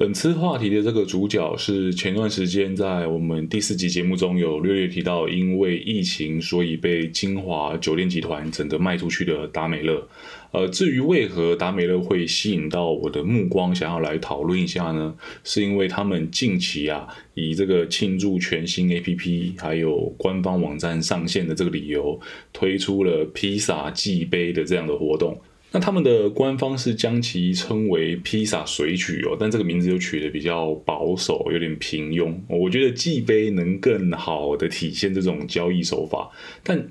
[0.00, 10.08] 本次话题的这个主角是前段时间在我们第四集节目中有略略提到，因为疫情所以被金华酒店集团整个卖出去的达美乐。
[10.52, 15.14] 呃，至于为何达美乐会吸引到我的目光，想要来讨论一下呢？
[15.44, 22.18] 是因为他们近期啊，以这个庆祝全新 APP 还有官方网站上线的这个理由，
[22.54, 25.38] 推出了披萨寄杯的这样的活动。
[25.72, 32.34] 那他们的官方是将其称为披萨随曲哦，但这个名字又取得比较保守，有点平庸。
[32.48, 36.28] 我觉得寄杯能更好的体现这种交易手法，
[36.64, 36.88] 但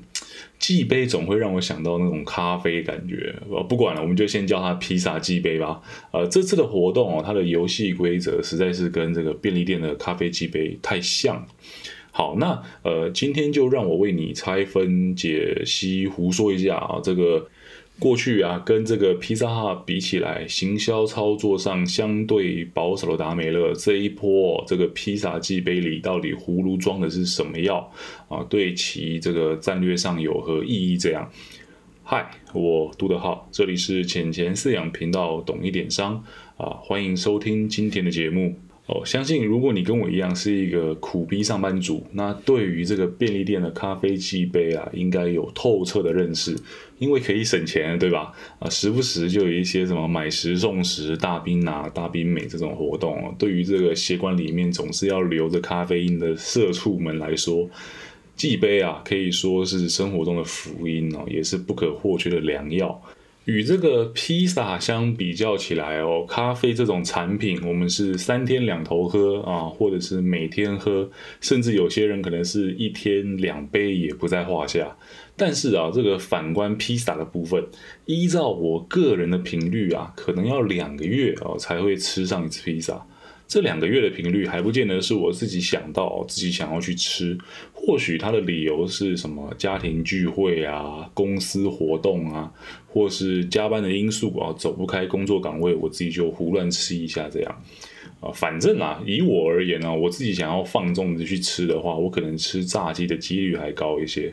[0.57, 3.35] 寄杯总会让我想到那种咖啡感觉。
[3.49, 5.81] 呃，不管了，我们就先叫它披萨寄杯吧。
[6.13, 11.45] 呃，这次的活动哦，它的游戏规则实在是跟这个便利店的咖啡寄杯太像。
[12.11, 17.49] 好，那呃，今天就让我为你拆分解析，胡说一下啊，这个。
[17.99, 27.91] 过去啊，跟这个披萨哈比起来，行销操作上相对保守的达美乐这一波，这个披萨寄杯里到底葫芦装的是什么药
[28.29, 28.41] 啊？
[28.49, 30.97] 对其这个战略上有何意义？
[30.97, 31.29] 这样，
[32.03, 36.23] 嗨，我杜德浩，这里是浅钱饲养频道，懂一点商
[36.55, 38.55] 啊，欢迎收听今天的节目。
[38.91, 46.57] 哦，相信如果你跟我一样是一个苦逼上班族，那对于这个便利店的咖啡机杯啊，应该有透彻的认识，
[46.97, 48.33] 因为可以省钱，对吧？
[48.57, 57.69] 啊，时不时就有一些什么买十送十、大冰拿、大冰美这种活动，对于这个血管里面总是要留着咖啡因的社畜们来说，
[58.35, 62.99] 寄杯啊可以说是生活中的福音哦，也是不可或缺的良药。
[63.45, 71.09] 与这个披萨相比较起来哦，咖啡这种产品，我们是三天两头喝啊，或者是每天喝，
[71.41, 74.95] 甚至有些人可能是一天两杯也不在话下。
[75.35, 77.65] 但是啊，这个反观披萨的部分，
[78.05, 83.03] 依照我个人的频率啊，可能要两个月哦才会吃上一次披萨。
[83.49, 87.35] 这两个月的频率还不见得是我自己想到自己想要去吃，
[87.73, 92.53] 或许他的理由是什么家庭聚会啊、公司活动啊，
[92.85, 97.63] 或是加班的因素啊，走不开工作岗位，我自己就胡乱吃一下这样
[98.21, 98.29] 啊。
[98.31, 104.31] 反正啊，以我而言呢，我自己想要放纵的去吃的话，我可能吃炸鸡的几率还高一些。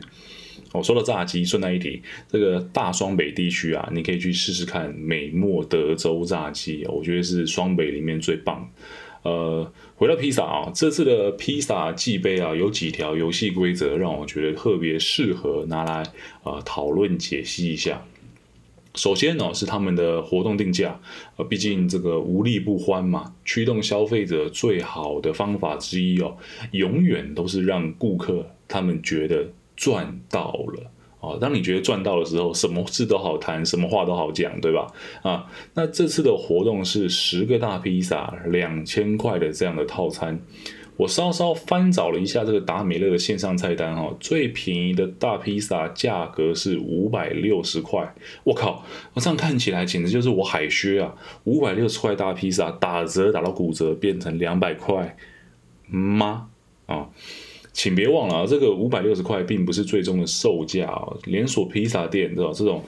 [0.73, 8.69] 哦，说到炸鸡，顺带一提，这个大双北地区啊，你可以去试试看美墨德州炸鸡，我觉得是双北里面最棒。
[9.27, 16.03] 呃，回到披萨啊，这次的披萨季杯啊，有几条游戏规则让我觉得特别适合拿来
[16.43, 18.01] 呃讨论解析一下。
[18.95, 20.97] 首先呢，是他们的活动定价，
[21.35, 26.37] 呃，毕竟这个无利不欢嘛，驱动消费者最好的方法之一哦，
[26.71, 30.89] 永远都是让顾客他们觉得赚到了。
[31.19, 34.87] 哦，当你觉得赚到的时候，什么事都好谈，什么话都好讲，对吧？
[35.23, 40.39] 啊，那这次的活动是十个大披萨，两千块的这样的套餐。
[40.95, 48.15] 我稍稍翻找了一下这个达美乐的线上菜单，哈，最便宜的大披萨价格是五百六十块。
[48.43, 48.83] 我靠，
[49.13, 51.15] 我这样看起来简直就是我海靴啊！
[51.43, 55.15] 五百六十块大披萨打折打到骨折，变成两百块
[55.87, 56.49] 吗？
[56.87, 57.09] 啊？
[57.77, 61.07] 请别忘了啊，这个五百六十块并不是最终的售价啊。
[61.25, 62.51] 连锁披萨店对吧？
[62.51, 62.83] 这种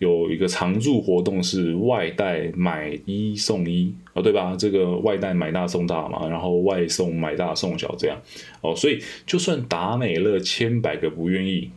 [0.00, 4.54] 有一个常驻活动是外带买一送一哦，对吧？
[4.54, 8.20] 这个外带买大送大嘛，然后外送买大送小这样
[8.60, 8.76] 哦。
[8.76, 11.70] 所以就算达美乐千百个不愿意。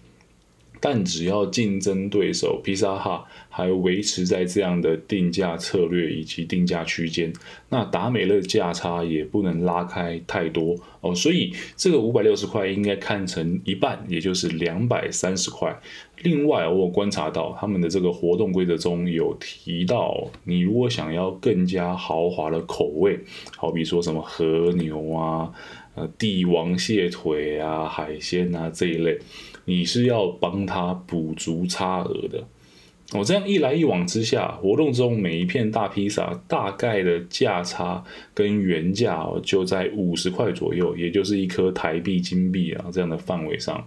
[0.79, 7.33] 但只要竞争对手披萨哈还维持在这样的定价策略以及定价区间，
[7.69, 11.15] 那达美乐价差也不能拉开太多哦。
[11.15, 15.79] 所以这个五百六十块应该看成一半，也就是两百三十块。
[16.23, 23.19] 另外，我观察到他们的这个活动规则中有提到，你如果想要更加豪华的口味，
[23.55, 25.51] 好比说什么和牛啊、
[25.93, 29.19] 呃帝王蟹腿啊、海鲜啊这一类。
[29.69, 32.41] 你是要帮他补足差额的，
[33.11, 38.01] 我这样一来一往之下，活动中每一片大披萨大概的价差
[38.33, 43.85] 跟原价就在五十块左右，也就是一颗台币、金币啊这样的范围上。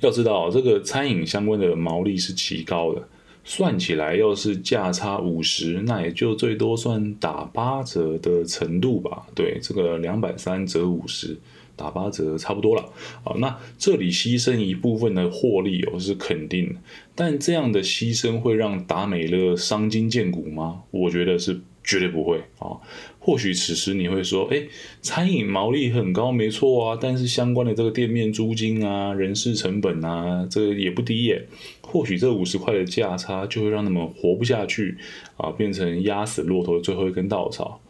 [0.00, 3.08] 要知道，这个餐饮相关的毛利是极高的，
[3.44, 9.28] 算起来要是价差五十，那也就最多算打八折的程度吧。
[9.32, 11.38] 对，这个两百三折五十。
[11.80, 12.82] 打八折差不多了
[13.24, 16.80] 啊，那这里牺牲一部分的获利哦是肯定的，
[17.14, 20.82] 但这样的牺牲会让达美乐伤筋见骨吗？
[20.90, 22.76] 我觉得是绝对不会啊。
[23.18, 24.62] 或许此时你会说，哎，
[25.00, 31.46] 餐饮毛利很高，没错啊，但是相关的这个店面租金啊、人事成本啊，这个也不低耶。
[31.80, 34.98] 或许这五十块的价差就会让他们活不下去
[35.36, 37.80] 啊，变成压死骆驼的最后一根稻草。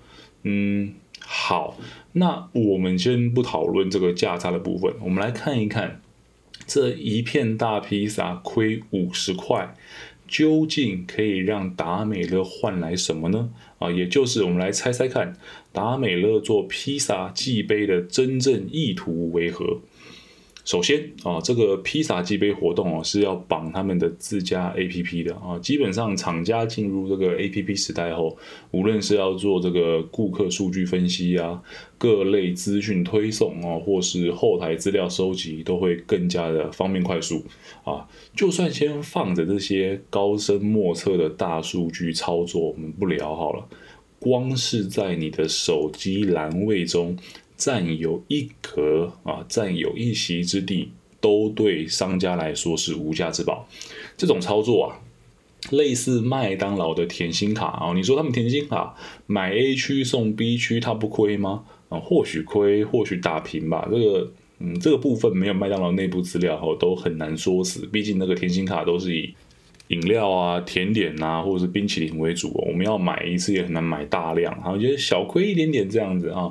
[0.42, 0.94] 嗯，
[1.32, 1.78] 好，
[2.14, 6.02] 那我们先不讨论这个价差的部分，我们来看一看
[6.66, 9.76] 这一片大披萨亏五十块，
[10.26, 13.50] 究竟可以让达美乐换来什么呢？
[13.78, 15.36] 啊，也就是我们来猜猜看，
[15.72, 19.78] 达美乐做披萨寄杯的真正意图为何？
[20.70, 25.58] 首先啊，这个披萨寄杯活动哦是要绑他们的自家 APP 的啊。
[25.58, 28.38] 基本上厂家进入这个 APP 时代后，
[28.70, 31.60] 无论是要做这个顾客数据分析啊、
[31.98, 37.44] 各类资讯推送啊，或是后台资料收集，都会更加的方便快速
[37.82, 38.06] 啊。
[38.36, 43.66] 就算先放着这些高深莫测的大数据操作，我们不聊好了，
[44.20, 47.16] 光是在你的手机栏位中。
[47.60, 53.68] 占有一格啊，占有一席之地，都对商家来说是无价之宝。
[54.16, 54.98] 这种操作啊，
[55.70, 58.96] 类似麦当劳的甜心卡啊，你说他们甜心卡
[59.26, 61.64] 买 A 区送 B 区，它不亏吗？
[61.90, 63.86] 啊，或许亏，或许打平吧。
[63.90, 67.86] 这个，嗯，这个部分没有麦当劳内部资料后，都很难说死。
[67.92, 69.34] 毕竟那个甜心卡都是以
[69.88, 76.48] 饮料啊、甜点啊，或者是冰淇淋为主，我们要买一次也很难买大量，好，觉得小亏一点点这样子啊。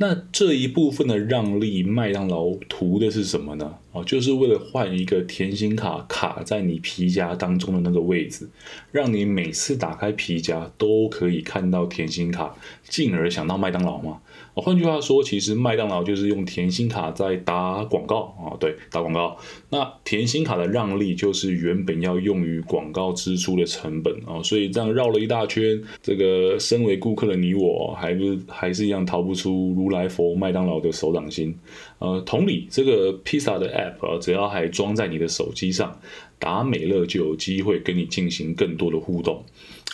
[0.00, 3.74] 那这一部分的让利，麦当劳图的是什么呢？
[3.90, 8.48] 哦，就是为了换一个甜心卡卡在你皮夹当中的那个位置，
[8.92, 12.54] 让你每次打开皮夹都可以看到甜心卡，
[12.88, 14.20] 进而想到麦当劳吗。
[14.60, 19.36] 换句话说，其实麦当劳就是用甜心卡在打广告啊，对，打广告。
[19.70, 31.54] 那甜心卡的让利就是原本要用于广告支出的成本啊，所以这样绕了一大圈，这个身为顾客的你我，还不还是一样逃不出如来佛麦当劳的手掌心。
[31.98, 35.98] 呃，同理，这个披萨的 app 只要还装在你的手机上，
[36.38, 39.44] 达美乐就有机会跟你进行更多的互动。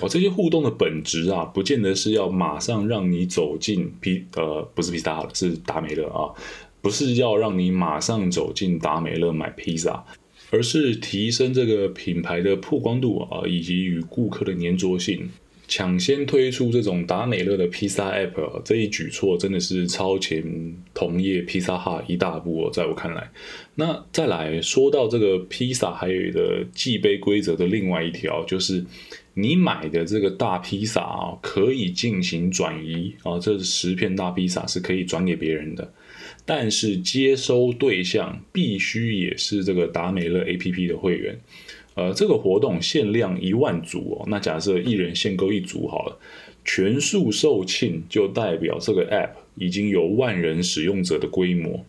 [0.00, 6.34] 哦，这些互动的本质啊，不见得是要马上让你走进披呃，不是披萨，是达美乐啊，
[6.80, 10.04] 不是要让你马上走进达美乐买披萨，
[10.50, 15.28] 而是提升这个品牌的曝光度啊，以及与顾客的粘着性。
[15.74, 20.40] 抢先推出这种达美乐的披萨 app，这一举措真的是超前
[20.94, 23.28] 同业披萨哈一大步哦，在我看来。
[23.74, 28.84] 那再来说到这个披萨，还有一个寄杯规则的另外一条就是。
[29.36, 35.92] 你买的这个大披萨啊，可以进行转移啊，这十片大披萨是可以转给别人的，
[36.46, 41.36] 但是接收对象必须也是这个达美乐 APP 的会员。
[41.94, 46.18] 呃，这个活动限量一万组哦，那假设一人限购一组好了，
[46.64, 51.84] 全数售罄就代表这个 App 已经有万人使用者的规模。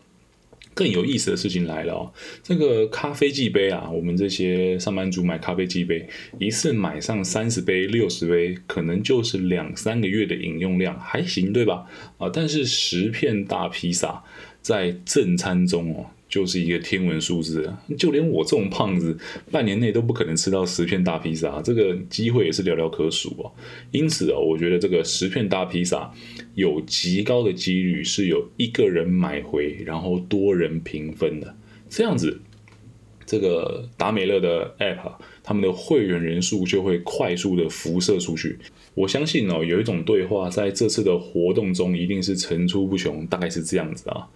[0.73, 2.11] 更有意思的事情来了哦，
[2.43, 6.05] 这个咖啡机杯啊，我们这些上班族买咖啡机杯，
[6.37, 11.85] 一次买上三十杯、六十杯，可能就是两三个月的饮用量，还行对吧？
[12.17, 14.21] 啊，但是十片大披萨
[14.61, 16.07] 在正餐中哦。
[16.27, 17.83] 就是一个天文数字啊！
[17.98, 19.16] 就连我这种胖子，
[19.51, 23.51] 半年内都不可能吃到十片大披萨，这个机会也是寥寥可数啊。
[23.92, 26.12] 因此啊，我觉得这个十片大披萨
[26.56, 31.56] 有极高的几率是有一个人买回，然后多人平分的。
[31.88, 32.42] 这样子，
[33.25, 35.13] 这个达美乐的 App，
[35.44, 38.57] 他们的会员人数就会快速的辐射出去。
[38.95, 44.27] 我相信哦，有一种对话在这次的活动中一定是层出不穷，大概是这样子啊。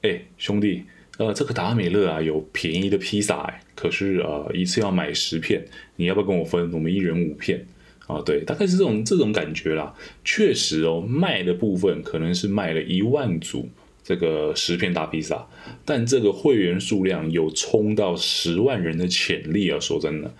[0.00, 0.82] 哎，兄弟。
[1.16, 5.64] 呃，这个达美乐啊，有便宜的披萨，可是呃，一次要买十片，
[5.96, 6.72] 你要不要跟我分？
[6.72, 7.64] 我们一人五片
[8.08, 9.94] 啊，对，大概是这种这种感觉啦。
[10.24, 13.68] 确实哦，卖的部分可能是卖了一万组
[14.02, 15.46] 这个十片大披萨，
[15.84, 20.34] 但这个会员数量有冲到十万人的潜力啊，说真的。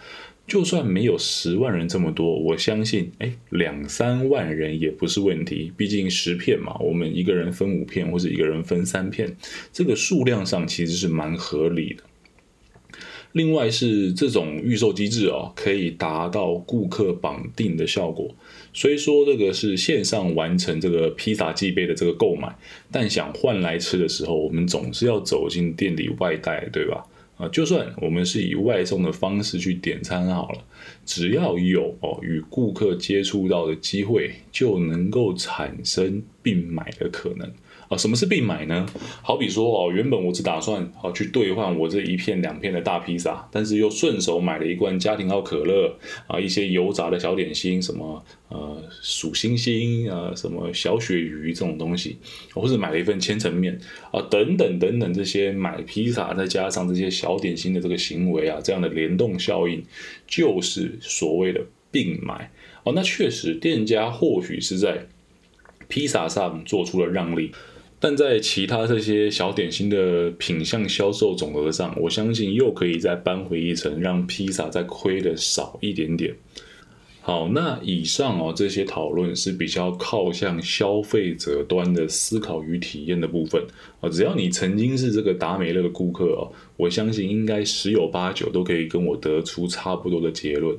[0.47, 5.73] 就算没有十万人这么多，我相信，哎，两三万人也不是问题。
[5.77, 9.35] 毕竟十片嘛，我们一个人分五片，或者一个人分三片，
[9.73, 12.03] 这个数量上其实是蛮合理的。
[13.33, 18.33] 另外是这种预售机制哦，可以达到顾客绑定的效果。
[18.73, 22.55] 虽说这个是线上完成这个披萨寄杯的这个购买，
[22.93, 27.05] 但想换来吃的时候，我们总是要走进店里外带，对吧？
[27.49, 30.59] 就算我们是以外送的方式去点餐好了，
[31.05, 37.51] 只要有哦与顾客接触到的机会，就能够产生并买的可能。
[37.97, 38.87] 什么是并买呢？
[39.23, 45.97] 好比说哦，原本我只打算哦去兑换我这一片两片的大披萨，但是又顺手买了一罐家庭号可乐
[46.27, 52.17] 啊，一些油炸的小点心，什么呃数星星啊，什么小鳕鱼这种东西，
[52.53, 53.79] 或者买了一份千层面
[54.11, 59.83] 啊，等等等等这些买披萨再加上这些小点心的这个行为啊，这样的联动效应，
[60.27, 61.61] 就是所谓的
[61.91, 62.51] 并买
[62.85, 62.93] 哦。
[62.95, 65.07] 那确实，店家或许是在。
[65.87, 67.53] 披萨上做出了让利。
[68.05, 76.37] 但在其他这些小点心的品相销售总额上，我相信又可以再扳回一城，让披萨再亏的少一点点。
[77.23, 83.65] 好，那以上哦这些讨论是比较靠向消费者端的思考与体验的部分
[84.03, 84.09] 啊。
[84.11, 90.77] 只要你曾经是这个达美乐的顾客哦，我相信应该十有八九都可以跟我得出差不多的结论。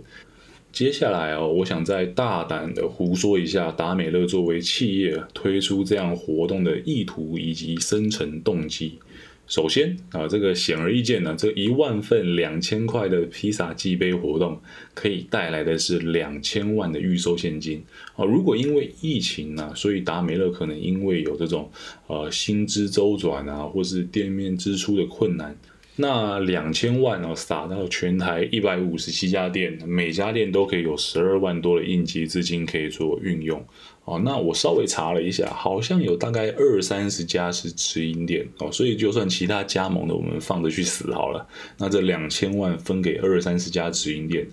[0.75, 9.00] 接下来哦，我想再大胆的胡说一下达美乐作为企业推出这样活动的意图以及生成动机。
[9.48, 14.60] 首先啊，这个显而易见呢，这一万份两千块的披萨寄杯活动
[14.94, 17.82] 可以带来的是两千万的预收现金
[18.17, 18.25] 啊。
[18.25, 21.72] 如果因为疫情呢，所以达美乐可能因为有这种
[22.08, 25.55] 呃薪资周转啊，或是店面支出的困难。
[25.97, 33.65] 那两千万哦，撒到全台一百五十七家店，每家店都可以有十二万多的应急资金可以做运用
[34.03, 34.21] 哦。
[34.25, 41.47] 那我稍微查了一下，好像有大概二三十家是直营店哦，所以就算其他加盟的，我们放着去死好了。
[41.77, 44.45] 那这两千万分给二三十家直营店，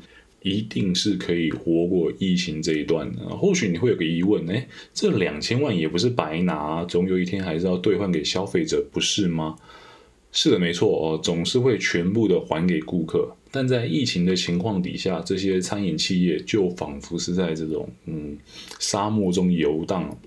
[0.43, 3.29] 一定是可以活过疫情这一段的。
[3.37, 9.57] 或许你会有个疑问，哎，这两千万也不是白拿，总有一天还是要兑换给消费者，不是吗？
[10.33, 13.37] 是的，没错哦，总是会全部的还给顾客。
[13.51, 18.37] 但在疫情的情况底下，这些餐饮企业就仿佛是在这种嗯
[18.79, 20.19] 沙漠中游荡，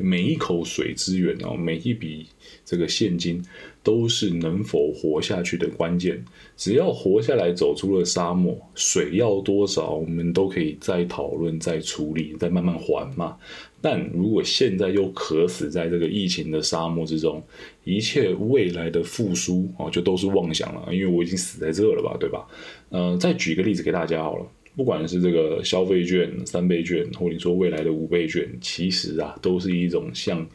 [0.00, 2.26] 每一口水资源哦，每一笔
[2.64, 3.42] 这个现金
[3.82, 6.24] 都是能否活下去的关键。
[6.56, 13.36] 只要活下来，走出了沙漠，水要多少，我们都可以再讨论、再处理、再慢慢还嘛。
[13.82, 17.42] 但如果现在又渴死在这个疫情的沙漠之中，
[17.84, 22.46] 一切未来的复苏哦，就都是妄想了，因为我已经死在这了吧，对吧？
[22.90, 24.46] 呃，再举一个例子给大家好了，
[24.76, 30.46] 不管是这个消费券、三倍券，或者说未来的五倍券，其实啊，都是一种向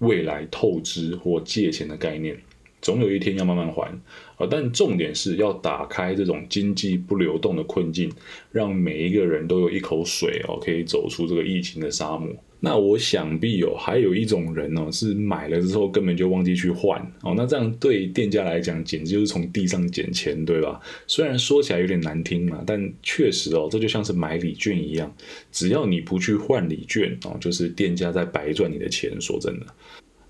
[0.00, 2.36] 未来透支或借钱的概念。
[2.86, 3.90] 总有一天要慢慢还
[4.36, 8.08] 啊，但重点是要打开这种经济不流动的困境，
[8.52, 12.32] 让每一个人都有一口水哦，可以走出这个疫情的沙漠。
[12.60, 17.34] 那我想必哦，还有一种人哦，是买了之后根本就忘记去换哦。
[17.36, 20.80] 那这样对店家来讲，简直就是从地上捡钱，对吧？
[21.08, 25.12] 虽然说起来有点难听嘛，但确实哦，这就像是买礼券一样，
[25.50, 29.10] 只要你不去换礼券哦，就是店家在白赚你的钱。
[29.20, 29.66] 说真的。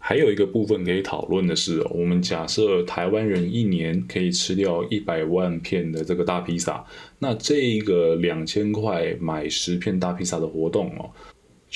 [0.08, 6.84] 还有一个部分可以讨论的是，我们假设台湾人一年可以吃掉一百万片的这个大披萨，
[7.18, 11.10] 那这一个两千块买十片大披萨的活动哦。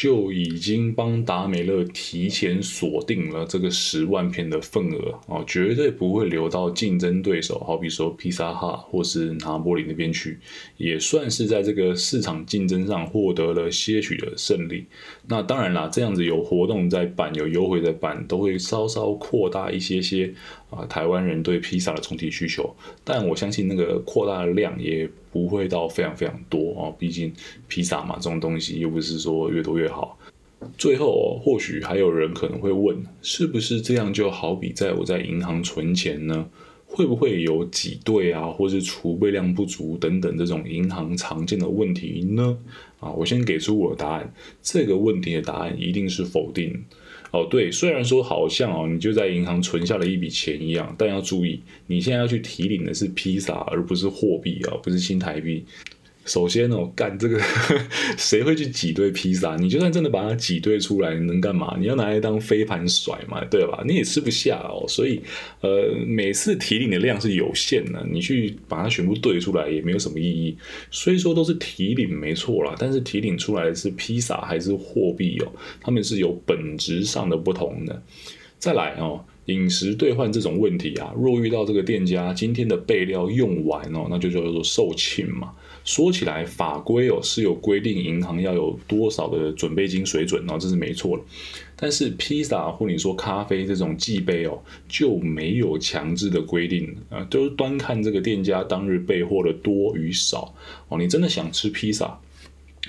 [0.01, 10.39] 就已经帮达美乐提前锁定了这个十万片的份额啊，绝对不会流到竞争对手，好比说披萨哈或是拿波里那边去，
[10.79, 14.87] 也算是在这个市场竞争上获得了些许的胜利。
[15.29, 20.33] 那当然啦，这样子有活动在办，有优惠在办，都会稍稍扩大一些些
[20.71, 22.75] 啊台湾人对披萨的总体需求。
[23.05, 25.07] 但我相信那个扩大的量也。
[25.33, 27.33] 不会到非常非常多哦，毕竟
[27.69, 30.19] 披萨嘛，这种东西又不是说越多越好。
[30.77, 36.47] 最后，或许还有人可能会问，是不是这样就好比在我在银行存钱呢？
[36.93, 42.59] 会不会有挤兑啊，或是储备量不足等等这种银行常见的问题呢？
[42.99, 46.85] 啊，我先给出我的答案，这个问题的答案一定是否定。
[47.33, 55.65] 哦，对，虽然说好像哦，你就在银行存下了一笔钱一样，但要注意，你现在要去提领的是披萨，而不是货币啊，不是新台币。
[56.31, 57.41] 首先哦，干这个
[58.17, 59.57] 谁会去挤兑披萨？
[59.57, 61.77] 你就算真的把它挤兑出来，能干嘛？
[61.77, 63.83] 你要拿来当飞盘甩嘛，对吧？
[63.85, 64.87] 你也吃不下哦。
[64.87, 65.21] 所以，
[65.61, 70.57] 呃，每次提领的量是有限的，你去把它全部兑出来也没有什么意义。
[70.93, 75.53] 虽说都是提领没错啦，但是提领出来的是披萨还是货币哦？
[75.81, 78.01] 他们是有本质上的不同的。
[78.57, 79.25] 再来哦。
[79.47, 85.53] 饮食兑换这种问题啊，若遇到这个店家今天的备料用完哦，那就叫做售罄嘛。
[85.85, 91.25] 说起来，法规哦是有规定银行要有多少的准备金水准哦，这是没错的。
[91.75, 100.55] 但是披萨或你说咖啡这种寄杯哦，就没有强制的规定啊，都是端看这个店家当日备货的多与少
[100.89, 100.99] 哦。
[100.99, 102.21] 你真的想吃披萨？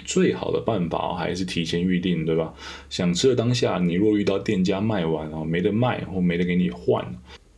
[0.06, 2.54] 最好的办法还是提前预定，对吧？
[2.90, 7.06] 想吃的当下，你若遇到店家卖完哦，没得卖或没得给你换，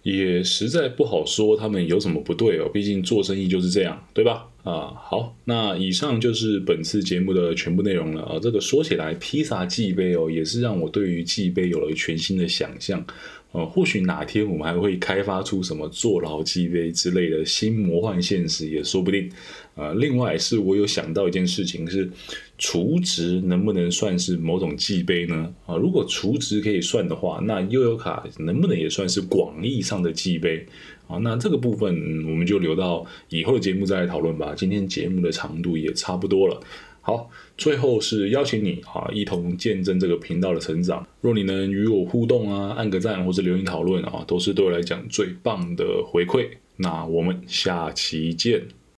[0.01, 2.69] 也实在不好说他们有什么不对哦。
[2.73, 4.47] 毕竟做生意就是这样，对吧？
[4.63, 8.39] 啊，好，那以上就是本次节目的全部内容了啊。
[8.41, 13.05] 这个说起来，披萨寄杯哦，也是让我对于寄杯有了全新的想象。
[13.53, 19.29] 呃，或许哪天我们还会开发出什么坐牢机杯之类的新魔幻现实也说不定。
[19.75, 22.09] 呃，另外是我有想到一件事情是，
[22.57, 25.53] 储值能不能算是某种记杯呢？
[25.67, 30.65] 啊，如果储值可以算的话，那悠游卡能不能也算是广义上的记杯？
[31.07, 31.93] 啊，那这个部分
[32.25, 34.53] 我们就留到以后的节目再来讨论吧。
[34.55, 36.59] 今天节目的长度也差不多了。
[37.05, 41.05] 好，最后是邀请你啊，一同见证这个频道的成长。
[41.19, 46.47] 若你能与我互动啊，按个赞或者留言讨论啊，都是对我来讲最棒的回馈。
[46.77, 48.63] 那我们下期见。